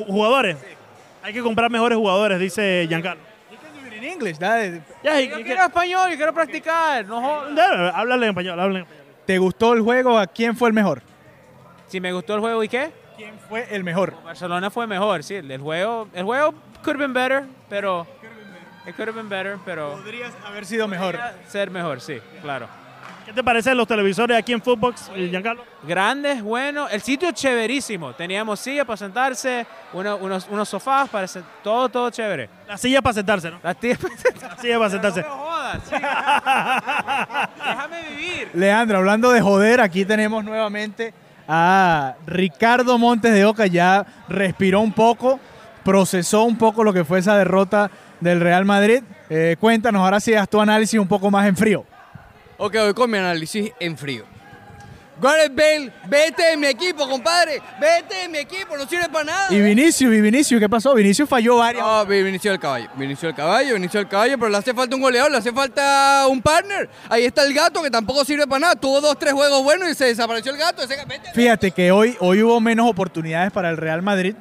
Jugadores. 0.08 0.58
Hay 1.24 1.34
que 1.34 1.42
comprar 1.42 1.72
mejores 1.72 1.98
jugadores, 1.98 2.40
dice 2.40 2.86
Giancarlo. 2.88 3.22
En 3.96 4.04
inglés, 4.04 4.38
dale. 4.38 4.82
Ya, 5.02 5.22
y- 5.22 5.30
Yo 5.30 5.38
quiero 5.42 5.64
español, 5.64 6.10
yo 6.12 6.18
quiero 6.18 6.34
practicar. 6.34 7.06
No 7.06 7.22
jodas. 7.22 7.56
Dale, 7.56 7.92
Háblale 7.96 8.26
en 8.26 8.30
español, 8.32 8.60
háblale 8.60 8.80
en 8.80 8.86
español. 8.86 9.06
¿Te 9.26 9.38
gustó 9.38 9.74
el 9.74 9.82
juego? 9.82 10.18
¿A 10.20 10.28
quién 10.28 10.58
fue 10.58 10.68
el 10.68 10.74
mejor? 10.74 11.02
Si 11.88 12.02
me 12.02 12.12
gustó 12.12 12.36
el 12.36 12.42
juego 12.42 12.62
y 12.64 12.68
qué? 12.68 12.92
¿Quién 13.16 13.36
fue 13.48 13.66
el 13.74 13.84
mejor? 13.86 14.14
Barcelona 14.24 14.70
fue 14.70 14.86
mejor, 14.88 15.24
sí. 15.24 15.36
El 15.36 15.62
juego, 15.62 16.10
el 16.14 16.24
juego 16.26 16.54
could 16.84 16.96
have 16.96 16.98
been 16.98 17.14
better, 17.14 17.44
pero 17.70 18.06
it 18.86 18.96
could 18.96 19.08
have 19.08 19.14
been 19.16 19.30
better, 19.30 19.58
pero 19.64 19.92
Podrías 19.94 20.34
haber 20.46 20.66
sido 20.66 20.88
mejor. 20.90 21.16
podría 21.16 21.36
ser 21.48 21.72
mejor, 21.72 22.02
sí, 22.02 22.20
claro. 22.42 22.68
¿Qué 23.26 23.32
te 23.32 23.44
parecen 23.44 23.78
los 23.78 23.88
televisores 23.88 24.38
aquí 24.38 24.52
en 24.52 24.62
Footbox, 24.62 25.10
eh, 25.16 25.28
Giancarlo? 25.30 25.64
Grandes, 25.84 26.42
bueno, 26.42 26.90
el 26.90 27.02
sitio 27.02 27.30
es 27.30 27.36
chéverísimo. 27.36 28.14
Teníamos 28.14 28.60
sillas 28.60 28.86
para 28.86 28.98
sentarse, 28.98 29.66
uno- 29.94 30.18
unos, 30.18 30.46
unos 30.50 30.68
sofás 30.68 31.08
para 31.10 31.26
todo, 31.64 31.88
todo 31.90 32.10
chévere. 32.10 32.50
La 32.68 32.78
silla 32.78 33.02
para 33.02 33.14
sentarse, 33.14 33.50
¿no? 33.50 33.60
Las 33.64 33.78
tías 33.80 33.98
La 34.42 34.58
silla 34.58 34.78
para 34.78 34.90
sentarse. 34.90 35.22
No 35.22 35.28
me 35.30 35.42
jodas. 35.42 35.82
Déjame 37.66 38.02
vivir. 38.10 38.50
Leandro, 38.54 38.98
hablando 38.98 39.32
de 39.32 39.42
joder, 39.42 39.80
aquí 39.82 40.04
tenemos 40.06 40.44
nuevamente 40.44 41.14
a 41.48 42.16
Ricardo 42.28 42.98
Montes 42.98 43.34
de 43.34 43.46
Oca. 43.46 43.68
Ya 43.68 44.06
respiró 44.28 44.82
un 44.82 44.92
poco, 44.92 45.40
procesó 45.86 46.44
un 46.44 46.58
poco 46.58 46.84
lo 46.84 46.92
que 46.94 47.06
fue 47.06 47.20
esa 47.20 47.38
derrota 47.38 47.90
del 48.20 48.42
Real 48.42 48.66
Madrid. 48.66 49.02
Eh, 49.30 49.56
cuéntanos, 49.60 50.02
ahora 50.02 50.20
sí 50.20 50.34
haz 50.34 50.50
tu 50.50 50.60
análisis 50.60 51.00
un 51.00 51.08
poco 51.08 51.32
más 51.32 51.48
en 51.48 51.56
frío. 51.56 51.86
Ok, 52.66 52.76
voy 52.76 52.94
con 52.94 53.12
mi 53.12 53.18
análisis 53.18 53.72
en 53.78 53.98
frío. 53.98 54.24
Gareth 55.22 55.54
Bale, 55.54 55.92
vete 56.08 56.44
de 56.44 56.58
mi 56.58 56.68
equipo, 56.68 57.08
compadre. 57.08 57.62
Vete 57.80 58.16
de 58.24 58.30
mi 58.30 58.38
equipo, 58.38 58.78
no 58.78 58.88
sirve 58.88 59.10
para 59.10 59.26
nada. 59.26 59.48
Y 59.54 59.60
Vinicius, 59.62 60.14
y 60.14 60.22
Vinicius, 60.22 60.60
¿qué 60.62 60.70
pasó? 60.70 60.94
Vinicius 60.96 61.28
falló 61.28 61.58
varias. 61.58 61.86
No, 61.86 62.06
vi- 62.06 62.24
Vinicio 62.24 62.52
del 62.52 62.60
caballo, 62.60 62.90
Vinicio 62.96 63.28
del 63.28 63.36
caballo, 63.36 63.74
Vinicio 63.76 64.00
del 64.00 64.08
caballo, 64.10 64.38
pero 64.40 64.50
le 64.50 64.58
hace 64.58 64.74
falta 64.74 64.96
un 64.96 65.02
goleador, 65.02 65.30
le 65.30 65.38
hace 65.38 65.52
falta 65.52 66.26
un 66.30 66.42
partner. 66.42 66.90
Ahí 67.10 67.26
está 67.26 67.44
el 67.44 67.54
gato 67.54 67.84
que 67.84 67.92
tampoco 67.92 68.24
sirve 68.26 68.48
para 68.48 68.60
nada. 68.60 68.76
Tuvo 68.76 69.02
dos, 69.02 69.20
tres 69.20 69.34
juegos 69.34 69.62
buenos 69.62 69.90
y 69.90 69.94
se 69.94 70.06
desapareció 70.06 70.52
el 70.54 70.58
gato. 70.58 70.82
Ese, 70.82 70.96
vete. 71.06 71.32
Fíjate 71.34 71.72
que 71.72 71.92
hoy, 71.92 72.16
hoy 72.20 72.42
hubo 72.42 72.60
menos 72.62 72.90
oportunidades 72.90 73.52
para 73.52 73.70
el 73.70 73.78
Real 73.78 74.02
Madrid. 74.02 74.36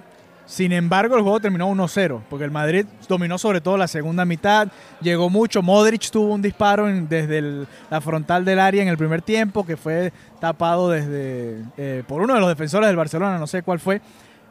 Sin 0.45 0.73
embargo, 0.73 1.17
el 1.17 1.23
juego 1.23 1.41
terminó 1.41 1.69
1-0, 1.71 2.21
porque 2.29 2.45
el 2.45 2.51
Madrid 2.51 2.85
dominó 3.09 3.39
sobre 3.39 3.61
todo 3.61 3.77
la 3.77 3.87
segunda 3.89 4.25
mitad, 4.25 4.69
llegó 5.01 5.31
mucho. 5.31 5.63
Modric 5.63 6.11
tuvo 6.11 6.35
un 6.35 6.43
disparo 6.43 6.89
en- 6.89 7.09
desde 7.09 7.67
la 7.91 8.01
frontal 8.01 8.45
del 8.45 8.59
área 8.59 8.83
en 8.83 8.89
el 8.89 8.99
primer 8.99 9.23
tiempo, 9.23 9.65
que 9.65 9.77
fue 9.77 10.13
tapado 10.41 10.91
desde 10.91 11.63
eh, 11.79 12.03
por 12.07 12.21
uno 12.21 12.35
de 12.35 12.41
los 12.41 12.49
defensores 12.49 12.87
del 12.89 12.97
Barcelona, 12.97 13.39
no 13.39 13.47
sé 13.47 13.63
cuál 13.63 13.79
fue. 13.81 14.01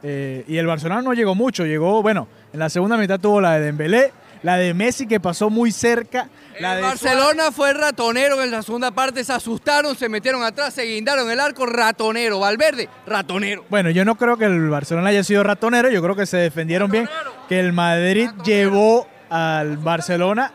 Eh, 0.02 0.44
y 0.48 0.56
el 0.56 0.66
Barcelona 0.66 1.02
no 1.02 1.12
llegó 1.12 1.34
mucho, 1.36 1.64
llegó, 1.64 2.02
bueno, 2.02 2.26
en 2.52 2.58
la 2.58 2.68
segunda 2.68 2.96
mitad 2.96 3.20
tuvo 3.20 3.40
la 3.40 3.52
de 3.52 3.60
Dembélé, 3.66 4.12
la 4.42 4.56
de 4.56 4.74
Messi 4.74 5.06
que 5.06 5.20
pasó 5.20 5.50
muy 5.50 5.72
cerca, 5.72 6.28
la 6.58 6.76
de 6.76 6.82
Barcelona 6.82 7.52
fue 7.52 7.72
ratonero 7.72 8.42
en 8.42 8.50
la 8.50 8.62
segunda 8.62 8.90
parte, 8.90 9.24
se 9.24 9.32
asustaron, 9.32 9.96
se 9.96 10.08
metieron 10.08 10.42
atrás, 10.42 10.74
se 10.74 10.82
guindaron 10.82 11.30
el 11.30 11.40
arco, 11.40 11.66
ratonero. 11.66 12.40
Valverde, 12.40 12.88
ratonero. 13.06 13.64
Bueno, 13.68 13.90
yo 13.90 14.04
no 14.04 14.16
creo 14.16 14.36
que 14.36 14.44
el 14.44 14.68
Barcelona 14.68 15.08
haya 15.08 15.24
sido 15.24 15.42
ratonero, 15.42 15.90
yo 15.90 16.02
creo 16.02 16.16
que 16.16 16.26
se 16.26 16.36
defendieron 16.36 16.90
bien, 16.90 17.08
que 17.48 17.60
el 17.60 17.72
Madrid 17.72 18.30
llevó 18.44 19.06
al 19.30 19.78
Barcelona 19.78 20.52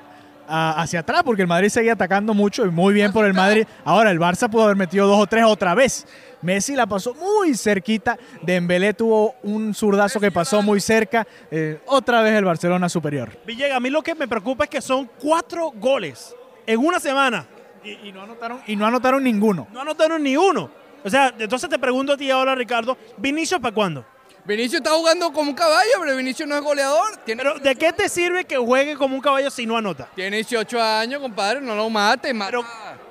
a- 0.47 0.81
hacia 0.81 1.01
atrás, 1.01 1.23
porque 1.23 1.41
el 1.41 1.47
Madrid 1.47 1.69
seguía 1.69 1.93
atacando 1.93 2.33
mucho 2.33 2.65
y 2.65 2.69
muy 2.69 2.93
bien 2.93 3.11
por 3.11 3.25
el 3.25 3.33
Madrid. 3.33 3.65
Ahora, 3.85 4.11
el 4.11 4.19
Barça 4.19 4.49
pudo 4.49 4.63
haber 4.63 4.75
metido 4.77 5.07
dos 5.07 5.19
o 5.19 5.27
tres 5.27 5.43
otra 5.45 5.75
vez. 5.75 6.05
Messi 6.41 6.75
la 6.75 6.85
pasó 6.85 7.13
muy 7.15 7.55
cerquita, 7.55 8.17
Dembélé 8.43 8.93
tuvo 8.93 9.35
un 9.43 9.73
zurdazo 9.73 10.19
que 10.19 10.31
pasó 10.31 10.61
muy 10.61 10.79
cerca, 10.79 11.25
eh, 11.49 11.79
otra 11.87 12.21
vez 12.21 12.33
el 12.33 12.45
Barcelona 12.45 12.89
superior. 12.89 13.31
Villegas, 13.45 13.75
a 13.77 13.79
mí 13.79 13.89
lo 13.89 14.03
que 14.03 14.13
me 14.13 14.27
preocupa 14.27 14.65
es 14.65 14.69
que 14.69 14.81
son 14.81 15.09
cuatro 15.19 15.71
goles 15.75 16.35
en 16.65 16.79
una 16.79 16.99
semana. 16.99 17.45
Y, 17.83 18.11
no 18.11 18.21
anotaron, 18.23 18.59
y 18.67 18.75
no 18.75 18.85
anotaron 18.85 19.23
ninguno. 19.23 19.67
No 19.71 19.81
anotaron 19.81 20.21
ni 20.21 20.35
uno. 20.35 20.69
O 21.03 21.09
sea, 21.09 21.33
entonces 21.39 21.69
te 21.69 21.79
pregunto 21.79 22.13
a 22.13 22.17
ti 22.17 22.29
ahora, 22.29 22.53
Ricardo, 22.53 22.97
¿Vinicius 23.17 23.61
para 23.61 23.73
cuándo? 23.73 24.05
Vinicio 24.47 24.77
está 24.77 24.91
jugando 24.91 25.33
como 25.33 25.49
un 25.49 25.55
caballo, 25.55 25.91
pero 25.99 26.15
Vinicio 26.15 26.47
no 26.47 26.55
es 26.55 26.61
goleador. 26.61 27.17
Tiene, 27.25 27.43
Pero 27.43 27.59
¿de 27.59 27.75
qué 27.75 27.91
te 27.91 28.07
sirve 28.07 28.45
que 28.45 28.55
juegue 28.55 28.95
como 28.95 29.13
un 29.13 29.19
caballo 29.19 29.51
si 29.51 29.65
no 29.65 29.75
anota? 29.75 30.07
tiene 30.15 30.37
18 30.37 30.81
años, 30.81 31.21
compadre, 31.21 31.59
no 31.59 31.75
lo 31.75 31.89
mate. 31.89 32.33
Mata, 32.33 32.59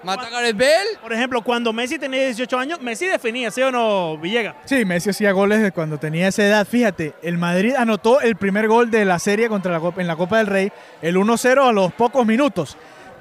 mata 0.03 0.29
a 0.29 0.31
Gareth 0.31 0.57
Bale. 0.57 0.99
Por 1.03 1.13
ejemplo, 1.13 1.43
cuando 1.43 1.75
Messi 1.75 1.99
tenía 1.99 2.23
18 2.25 2.59
años, 2.59 2.81
Messi 2.81 3.07
definía, 3.07 3.51
¿sí 3.51 3.61
o 3.61 3.71
no, 3.71 4.17
Villegas? 4.17 4.57
Sí, 4.65 4.87
Messi 4.87 5.11
hacía 5.11 5.33
goles 5.33 5.61
de 5.61 5.73
cuando 5.73 5.99
tenía 5.99 6.29
esa 6.29 6.43
edad. 6.43 6.67
Fíjate, 6.67 7.13
el 7.21 7.37
Madrid 7.37 7.75
anotó 7.77 8.23
el 8.23 8.37
primer 8.37 8.67
gol 8.67 8.91
de 8.91 9.05
la 9.05 9.19
serie 9.19 9.51
contra 9.51 9.71
la 9.71 9.81
Copa, 9.81 10.01
en 10.01 10.07
la 10.07 10.17
Copa 10.17 10.39
del 10.39 10.47
Rey, 10.47 10.73
el 11.03 11.17
1-0 11.17 11.69
a 11.69 11.73
los 11.73 11.93
pocos 11.93 12.25
minutos. 12.25 12.79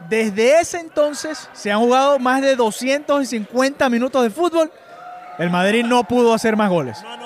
Desde 0.08 0.62
ese 0.62 0.80
entonces 0.80 1.50
se 1.52 1.70
han 1.70 1.80
jugado 1.80 2.18
más 2.20 2.42
de 2.42 2.56
250 2.56 3.90
minutos 3.90 4.24
de 4.24 4.30
fútbol. 4.30 4.72
El 5.38 5.50
Madrid 5.50 5.84
no 5.84 6.06
pudo 6.06 6.34
hacer 6.34 6.56
más 6.56 6.70
goles. 6.70 7.02
No 7.04 7.18
no 7.18 7.25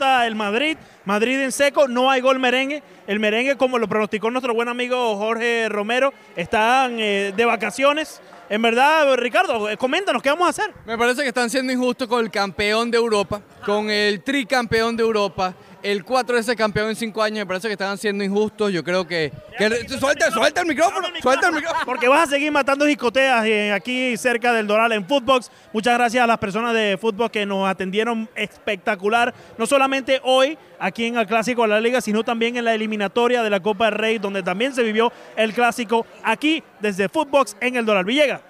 el 0.00 0.34
Madrid. 0.34 0.76
Madrid 1.04 1.40
en 1.40 1.52
seco, 1.52 1.88
no 1.88 2.10
hay 2.10 2.20
gol 2.20 2.38
merengue. 2.38 2.82
El 3.06 3.20
merengue, 3.20 3.56
como 3.56 3.78
lo 3.78 3.88
pronosticó 3.88 4.30
nuestro 4.30 4.54
buen 4.54 4.68
amigo 4.68 5.16
Jorge 5.16 5.68
Romero, 5.68 6.12
están 6.36 6.98
eh, 6.98 7.32
de 7.36 7.44
vacaciones. 7.44 8.20
En 8.48 8.62
verdad, 8.62 9.14
Ricardo, 9.16 9.68
eh, 9.68 9.76
coméntanos, 9.76 10.22
¿qué 10.22 10.30
vamos 10.30 10.46
a 10.46 10.50
hacer? 10.50 10.72
Me 10.86 10.96
parece 10.96 11.22
que 11.22 11.28
están 11.28 11.50
siendo 11.50 11.72
injustos 11.72 12.08
con 12.08 12.24
el 12.24 12.30
campeón 12.30 12.90
de 12.90 12.98
Europa, 12.98 13.42
con 13.64 13.90
el 13.90 14.22
tricampeón 14.22 14.96
de 14.96 15.02
Europa, 15.02 15.54
el 15.82 16.04
cuatro 16.04 16.36
veces 16.36 16.54
campeón 16.56 16.88
en 16.90 16.96
cinco 16.96 17.22
años. 17.22 17.38
Me 17.40 17.46
parece 17.46 17.68
que 17.68 17.72
están 17.72 17.98
siendo 17.98 18.22
injustos. 18.24 18.72
Yo 18.72 18.82
creo 18.84 19.06
que. 19.06 19.32
que- 19.58 19.88
suelta, 19.98 20.30
suelta 20.30 20.60
el 20.62 20.66
micrófono, 20.66 21.08
suelta 21.20 21.48
el 21.48 21.54
micrófono. 21.54 21.84
Porque 21.84 22.08
vas 22.08 22.28
a 22.28 22.30
seguir 22.32 22.50
matando 22.52 22.86
jicoteas 22.86 23.44
eh, 23.46 23.72
aquí 23.72 24.16
cerca 24.16 24.52
del 24.52 24.66
Doral 24.66 24.92
en 24.92 25.06
Footbox. 25.06 25.50
Muchas 25.72 25.94
gracias 25.98 26.22
a 26.22 26.26
las 26.26 26.38
personas 26.38 26.74
de 26.74 26.96
Footbox 27.00 27.30
que 27.32 27.46
nos 27.46 27.68
atendieron 27.68 28.28
espectacular. 28.34 29.34
No 29.58 29.66
solamente 29.66 30.20
hoy 30.24 30.56
aquí 30.78 31.06
en 31.06 31.16
el 31.16 31.26
Clásico 31.26 31.62
de 31.62 31.68
la 31.68 31.80
Liga, 31.80 32.00
sino 32.00 32.24
también 32.24 32.56
en 32.56 32.64
la 32.64 32.74
eliminatoria 32.74 33.42
de 33.42 33.50
la 33.50 33.60
Copa 33.60 33.86
del 33.86 33.94
Rey, 33.94 34.18
donde 34.18 34.42
también 34.42 34.74
se 34.74 34.82
vivió 34.82 35.12
el 35.36 35.52
Clásico 35.52 36.06
aquí 36.22 36.62
desde 36.80 37.08
Footbox 37.08 37.56
en 37.60 37.76
el 37.76 37.84
Doral. 37.84 38.04
Villegas. 38.04 38.40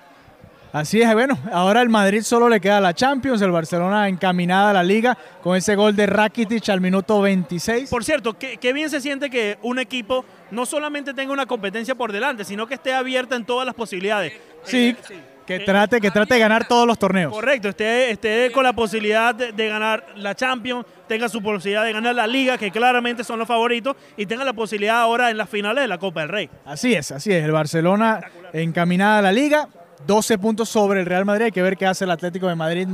Así 0.73 1.03
es, 1.03 1.13
bueno, 1.13 1.37
ahora 1.53 1.83
el 1.83 1.91
Madrid 1.91 2.23
solo 2.23 2.49
le 2.49 2.59
queda 2.59 2.81
la 2.81 2.95
Champions, 2.95 3.43
el 3.43 3.51
Barcelona 3.51 4.09
encaminada 4.09 4.71
a 4.71 4.73
la 4.73 4.83
Liga 4.83 5.19
con 5.43 5.55
ese 5.55 5.75
gol 5.77 5.95
de 5.95 6.07
Rakitic 6.07 6.67
al 6.71 6.81
minuto 6.81 7.21
26. 7.21 7.91
Por 7.91 8.03
cierto, 8.05 8.39
qué, 8.39 8.57
qué 8.57 8.73
bien 8.73 8.89
se 8.89 9.03
siente 9.03 9.29
que 9.29 9.59
un 9.61 9.79
equipo 9.79 10.25
no 10.51 10.65
solamente 10.65 11.13
tenga 11.13 11.33
una 11.35 11.45
competencia 11.45 11.95
por 11.95 12.11
delante, 12.11 12.45
sino 12.47 12.67
que 12.67 12.75
esté 12.75 12.95
abierta 12.95 13.37
en 13.37 13.45
todas 13.45 13.67
las 13.67 13.75
posibilidades. 13.75 14.33
Sí, 14.65 14.97
Eh, 15.11 15.21
que 15.47 15.59
trate, 15.59 16.01
que 16.01 16.11
trate 16.11 16.35
de 16.35 16.41
ganar 16.41 16.67
todos 16.69 16.87
los 16.87 16.99
torneos. 16.99 17.33
Correcto, 17.33 17.69
esté, 17.69 18.11
esté 18.13 18.51
con 18.53 18.63
la 18.65 18.73
posibilidad 18.73 19.35
de, 19.35 19.53
de 19.53 19.69
ganar 19.69 20.07
la 20.17 20.35
Champions, 20.35 20.87
tenga 21.07 21.29
su 21.29 21.43
posibilidad 21.43 21.85
de 21.85 21.93
ganar 21.93 22.15
la 22.15 22.27
Liga, 22.29 22.57
que 22.57 22.71
claramente 22.71 23.25
son 23.25 23.39
los 23.41 23.49
favoritos, 23.49 23.97
y 24.17 24.25
tenga 24.25 24.45
la 24.45 24.53
posibilidad 24.55 25.01
ahora 25.01 25.31
en 25.31 25.37
las 25.37 25.51
finales 25.51 25.83
de 25.83 25.89
la 25.89 25.99
Copa 25.99 26.21
del 26.21 26.29
Rey. 26.31 26.51
Así 26.65 26.95
es, 26.95 27.11
así 27.11 27.31
es. 27.33 27.45
El 27.45 27.51
Barcelona 27.53 28.21
encaminada 28.53 29.19
a 29.19 29.23
la 29.23 29.33
Liga, 29.33 29.69
12 30.07 30.39
puntos 30.39 30.69
sobre 30.69 31.01
el 31.01 31.07
Real 31.07 31.25
Madrid. 31.25 31.47
Hay 31.47 31.53
que 31.53 31.63
ver 31.63 31.77
qué 31.77 31.87
hace 31.87 32.05
el 32.05 32.11
Atlético 32.11 32.49
de 32.49 32.55
Madrid. 32.55 32.87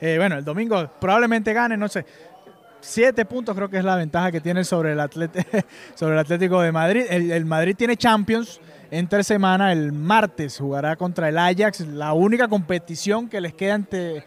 eh, 0.00 0.16
bueno, 0.18 0.36
el 0.36 0.44
domingo 0.44 0.90
probablemente 1.00 1.52
gane, 1.52 1.76
no 1.76 1.88
sé. 1.88 2.04
Siete 2.80 3.24
puntos 3.26 3.54
creo 3.54 3.68
que 3.68 3.76
es 3.76 3.84
la 3.84 3.96
ventaja 3.96 4.32
que 4.32 4.40
tiene 4.40 4.64
sobre 4.64 4.92
el, 4.92 4.98
sobre 5.94 6.14
el 6.14 6.18
Atlético 6.18 6.62
de 6.62 6.72
Madrid. 6.72 7.04
El, 7.08 7.30
el 7.30 7.44
Madrid 7.44 7.74
tiene 7.76 7.96
Champions 7.96 8.60
entre 8.90 9.22
semana. 9.22 9.72
El 9.72 9.92
martes 9.92 10.58
jugará 10.58 10.96
contra 10.96 11.28
el 11.28 11.38
Ajax. 11.38 11.80
La 11.80 12.12
única 12.12 12.48
competición 12.48 13.28
que 13.28 13.40
les 13.40 13.54
queda 13.54 13.74
ante... 13.74 14.24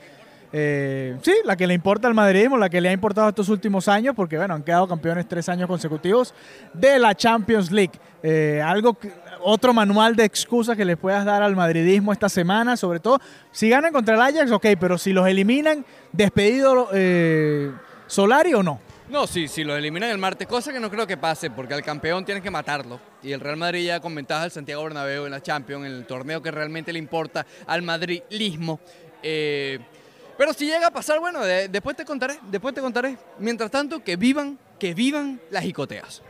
eh, 0.56 1.18
sí, 1.24 1.34
la 1.46 1.56
que 1.56 1.66
le 1.66 1.74
importa 1.74 2.08
al 2.08 2.14
madridismo, 2.14 2.58
la 2.58 2.70
que 2.70 2.80
le 2.80 2.90
ha 2.90 2.92
importado 2.92 3.28
estos 3.28 3.50
últimos 3.50 3.88
años, 3.88 4.14
porque 4.16 4.38
bueno, 4.38 4.54
han 4.54 4.62
quedado 4.62 4.88
campeones 4.88 5.28
tres 5.28 5.50
años 5.50 5.68
consecutivos 5.68 6.32
de 6.76 7.00
la 7.00 7.16
Champions 7.16 7.72
League. 7.72 7.94
Eh, 8.22 8.62
algo 8.64 8.96
otro 9.42 9.74
manual 9.74 10.16
de 10.16 10.26
excusas 10.26 10.78
que 10.78 10.86
le 10.86 10.96
puedas 10.96 11.26
dar 11.26 11.42
al 11.42 11.56
madridismo 11.56 12.14
esta 12.14 12.30
semana, 12.30 12.78
sobre 12.78 13.00
todo 13.00 13.20
si 13.52 13.68
ganan 13.68 13.92
contra 13.92 14.14
el 14.14 14.22
Ajax, 14.22 14.52
ok, 14.52 14.68
pero 14.80 15.00
si 15.00 15.12
los 15.12 15.28
eliminan, 15.28 15.84
despedido 16.12 16.88
eh, 16.94 17.72
Solari 18.06 18.54
o 18.54 18.62
no. 18.62 18.80
No, 19.10 19.26
sí, 19.26 19.48
sí, 19.48 19.64
los 19.64 19.76
eliminan 19.76 20.12
el 20.12 20.20
martes, 20.20 20.48
cosa 20.48 20.72
que 20.72 20.80
no 20.80 20.92
creo 20.92 21.08
que 21.08 21.18
pase, 21.18 21.50
porque 21.50 21.74
al 21.74 21.84
campeón 21.84 22.26
tienes 22.26 22.44
que 22.44 22.52
matarlo. 22.52 23.00
Y 23.24 23.32
el 23.32 23.40
Real 23.40 23.58
Madrid 23.58 23.88
ya 23.88 24.00
con 24.00 24.14
ventaja 24.14 24.44
al 24.44 24.52
Santiago 24.52 24.84
Bernabéu 24.84 25.26
en 25.26 25.32
la 25.32 25.42
Champions, 25.42 25.88
en 25.88 25.92
el 25.92 26.06
torneo 26.06 26.44
que 26.44 26.52
realmente 26.52 26.94
le 26.94 27.00
importa 27.00 27.44
al 27.66 27.82
madridismo. 27.82 28.80
Pero 30.38 30.54
si 30.54 30.66
llega 30.66 30.88
a 30.88 30.92
pasar, 30.92 31.20
bueno, 31.20 31.42
de- 31.44 31.68
después 31.68 31.96
te 31.96 32.06
contaré, 32.06 32.40
después 32.50 32.74
te 32.74 32.82
contaré. 32.82 33.18
Mientras 33.40 33.70
tanto, 33.72 34.04
que 34.04 34.16
vivan, 34.16 34.58
que 34.80 34.94
vivan 34.94 35.40
las 35.52 35.64
jicoteas. 35.64 36.22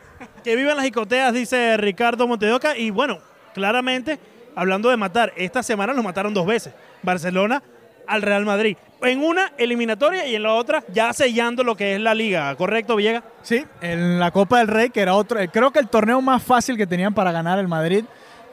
Que 0.44 0.56
vivan 0.56 0.76
las 0.78 0.86
jicoteas, 0.86 1.34
dice 1.34 1.76
Ricardo 1.78 2.28
Montedoca. 2.28 2.78
Y 2.78 2.90
bueno, 2.92 3.20
claramente, 3.54 4.20
hablando 4.56 4.90
de 4.90 4.98
matar, 4.98 5.34
esta 5.36 5.64
semana 5.64 5.94
los 5.94 6.04
mataron 6.04 6.34
dos 6.34 6.46
veces. 6.46 6.74
Barcelona 7.02 7.62
al 8.08 8.22
Real 8.22 8.46
Madrid. 8.46 8.78
En 9.02 9.22
una 9.22 9.52
eliminatoria 9.58 10.26
y 10.26 10.36
en 10.36 10.44
la 10.44 10.54
otra 10.54 10.84
ya 10.94 11.12
sellando 11.12 11.64
lo 11.64 11.76
que 11.76 11.96
es 11.96 12.00
la 12.02 12.14
liga. 12.14 12.56
¿Correcto, 12.56 12.96
Villegas? 12.96 13.24
Sí, 13.42 13.66
en 13.82 14.20
la 14.20 14.32
Copa 14.32 14.60
del 14.60 14.68
Rey, 14.70 14.90
que 14.92 15.02
era 15.02 15.14
otro, 15.16 15.40
creo 15.52 15.72
que 15.72 15.80
el 15.80 15.90
torneo 15.90 16.22
más 16.22 16.42
fácil 16.42 16.78
que 16.78 16.88
tenían 16.88 17.14
para 17.14 17.32
ganar 17.34 17.60
el 17.60 17.68
Madrid, 17.68 18.06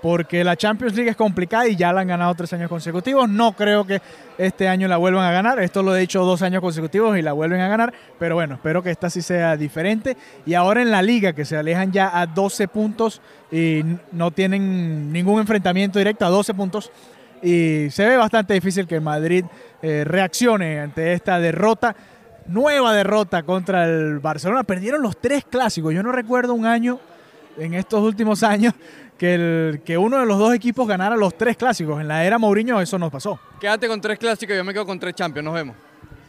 porque 0.02 0.44
la 0.44 0.56
Champions 0.56 0.94
League 0.94 1.10
es 1.10 1.16
complicada 1.16 1.68
y 1.68 1.76
ya 1.76 1.92
la 1.92 2.00
han 2.00 2.08
ganado 2.08 2.34
tres 2.34 2.52
años 2.52 2.68
consecutivos. 2.68 3.28
No 3.28 3.52
creo 3.52 3.84
que 3.86 4.00
este 4.38 4.68
año 4.68 4.88
la 4.88 4.96
vuelvan 4.96 5.24
a 5.24 5.32
ganar. 5.32 5.60
Esto 5.60 5.82
lo 5.82 5.94
he 5.94 6.00
dicho 6.00 6.24
dos 6.24 6.42
años 6.42 6.60
consecutivos 6.60 7.18
y 7.18 7.22
la 7.22 7.32
vuelven 7.32 7.60
a 7.60 7.68
ganar. 7.68 7.92
Pero 8.18 8.34
bueno, 8.34 8.54
espero 8.54 8.82
que 8.82 8.90
esta 8.90 9.10
sí 9.10 9.22
sea 9.22 9.56
diferente. 9.56 10.16
Y 10.46 10.54
ahora 10.54 10.82
en 10.82 10.90
la 10.90 11.02
liga, 11.02 11.32
que 11.32 11.44
se 11.44 11.56
alejan 11.56 11.92
ya 11.92 12.18
a 12.18 12.26
12 12.26 12.68
puntos 12.68 13.20
y 13.50 13.82
no 14.12 14.30
tienen 14.30 15.12
ningún 15.12 15.40
enfrentamiento 15.40 15.98
directo 15.98 16.24
a 16.24 16.30
12 16.30 16.54
puntos. 16.54 16.90
Y 17.42 17.88
se 17.90 18.06
ve 18.06 18.16
bastante 18.16 18.54
difícil 18.54 18.86
que 18.86 19.00
Madrid 19.00 19.44
eh, 19.82 20.04
reaccione 20.04 20.80
ante 20.80 21.12
esta 21.12 21.38
derrota 21.38 21.96
nueva 22.46 22.92
derrota 22.94 23.42
contra 23.42 23.84
el 23.84 24.18
Barcelona. 24.18 24.64
Perdieron 24.64 25.02
los 25.02 25.16
tres 25.18 25.44
clásicos. 25.44 25.94
Yo 25.94 26.02
no 26.02 26.12
recuerdo 26.12 26.54
un 26.54 26.66
año 26.66 26.98
en 27.58 27.74
estos 27.74 28.00
últimos 28.02 28.42
años 28.42 28.74
que, 29.18 29.34
el, 29.34 29.82
que 29.84 29.98
uno 29.98 30.18
de 30.18 30.26
los 30.26 30.38
dos 30.38 30.54
equipos 30.54 30.88
ganara 30.88 31.16
los 31.16 31.36
tres 31.36 31.56
clásicos. 31.56 32.00
En 32.00 32.08
la 32.08 32.24
era 32.24 32.38
Mourinho 32.38 32.80
eso 32.80 32.98
nos 32.98 33.10
pasó. 33.10 33.38
Quédate 33.60 33.86
con 33.86 34.00
tres 34.00 34.18
clásicos, 34.18 34.56
yo 34.56 34.64
me 34.64 34.72
quedo 34.72 34.86
con 34.86 34.98
tres 34.98 35.14
Champions, 35.14 35.44
nos 35.44 35.54
vemos. 35.54 35.76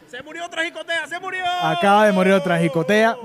Se 0.06 0.22
murió 0.22 0.44
otra 0.44 0.62
jicotea, 0.64 1.06
se 1.06 1.18
murió. 1.18 1.42
Acaba 1.62 2.04
de 2.04 2.12
morir 2.12 2.34
otra 2.34 2.58
jicotea. 2.58 3.16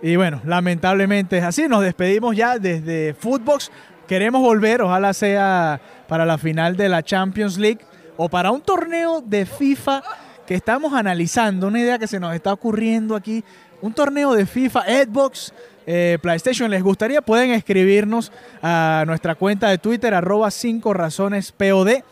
Y 0.00 0.16
bueno, 0.16 0.40
lamentablemente 0.46 1.36
es 1.36 1.44
así. 1.44 1.68
Nos 1.68 1.82
despedimos 1.82 2.34
ya 2.34 2.58
desde 2.58 3.12
Footbox. 3.12 3.70
Queremos 4.08 4.40
volver, 4.40 4.80
ojalá 4.80 5.12
sea 5.12 5.80
para 6.08 6.24
la 6.24 6.38
final 6.38 6.76
de 6.76 6.88
la 6.88 7.02
Champions 7.02 7.58
League 7.58 7.80
o 8.16 8.28
para 8.28 8.50
un 8.50 8.62
torneo 8.62 9.20
de 9.20 9.44
FIFA 9.44 10.02
que 10.46 10.54
estamos 10.54 10.92
analizando, 10.94 11.68
una 11.68 11.78
idea 11.78 11.98
que 11.98 12.06
se 12.06 12.18
nos 12.18 12.34
está 12.34 12.52
ocurriendo 12.52 13.14
aquí, 13.14 13.44
un 13.82 13.92
torneo 13.92 14.32
de 14.34 14.46
FIFA, 14.46 14.82
Xbox, 14.82 15.54
eh, 15.86 16.18
PlayStation, 16.20 16.70
¿les 16.70 16.82
gustaría? 16.82 17.22
Pueden 17.22 17.50
escribirnos 17.50 18.32
a 18.62 19.04
nuestra 19.06 19.34
cuenta 19.34 19.68
de 19.68 19.78
Twitter, 19.78 20.14
arroba 20.14 20.50
5 20.50 20.92
razones 20.94 21.52
POD, 21.52 22.02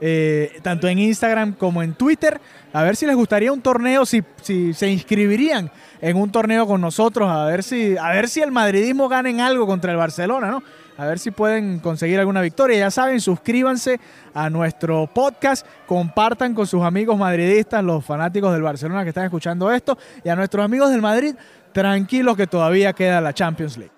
eh, 0.00 0.58
tanto 0.62 0.88
en 0.88 0.98
Instagram 0.98 1.54
como 1.54 1.82
en 1.82 1.94
Twitter, 1.94 2.40
a 2.72 2.82
ver 2.82 2.96
si 2.96 3.06
les 3.06 3.16
gustaría 3.16 3.52
un 3.52 3.60
torneo, 3.60 4.04
si, 4.04 4.22
si 4.42 4.74
se 4.74 4.90
inscribirían 4.90 5.70
en 6.00 6.16
un 6.16 6.30
torneo 6.30 6.66
con 6.66 6.80
nosotros, 6.80 7.30
a 7.30 7.46
ver 7.46 7.62
si, 7.62 7.96
a 7.96 8.10
ver 8.10 8.28
si 8.28 8.42
el 8.42 8.50
madridismo 8.50 9.08
gana 9.08 9.30
en 9.30 9.40
algo 9.40 9.66
contra 9.66 9.92
el 9.92 9.96
Barcelona, 9.96 10.48
¿no? 10.50 10.62
A 10.96 11.06
ver 11.06 11.18
si 11.18 11.30
pueden 11.30 11.80
conseguir 11.80 12.20
alguna 12.20 12.40
victoria. 12.40 12.78
Ya 12.78 12.90
saben, 12.90 13.20
suscríbanse 13.20 13.98
a 14.32 14.48
nuestro 14.48 15.08
podcast, 15.12 15.66
compartan 15.86 16.54
con 16.54 16.66
sus 16.66 16.82
amigos 16.82 17.18
madridistas, 17.18 17.82
los 17.82 18.04
fanáticos 18.04 18.52
del 18.52 18.62
Barcelona 18.62 19.02
que 19.02 19.08
están 19.08 19.24
escuchando 19.24 19.72
esto, 19.72 19.98
y 20.22 20.28
a 20.28 20.36
nuestros 20.36 20.64
amigos 20.64 20.90
del 20.90 21.00
Madrid, 21.00 21.34
tranquilos 21.74 22.36
que 22.38 22.46
todavía 22.46 22.94
queda 22.94 23.20
la 23.20 23.34
Champions 23.34 23.76
League. 23.76 23.93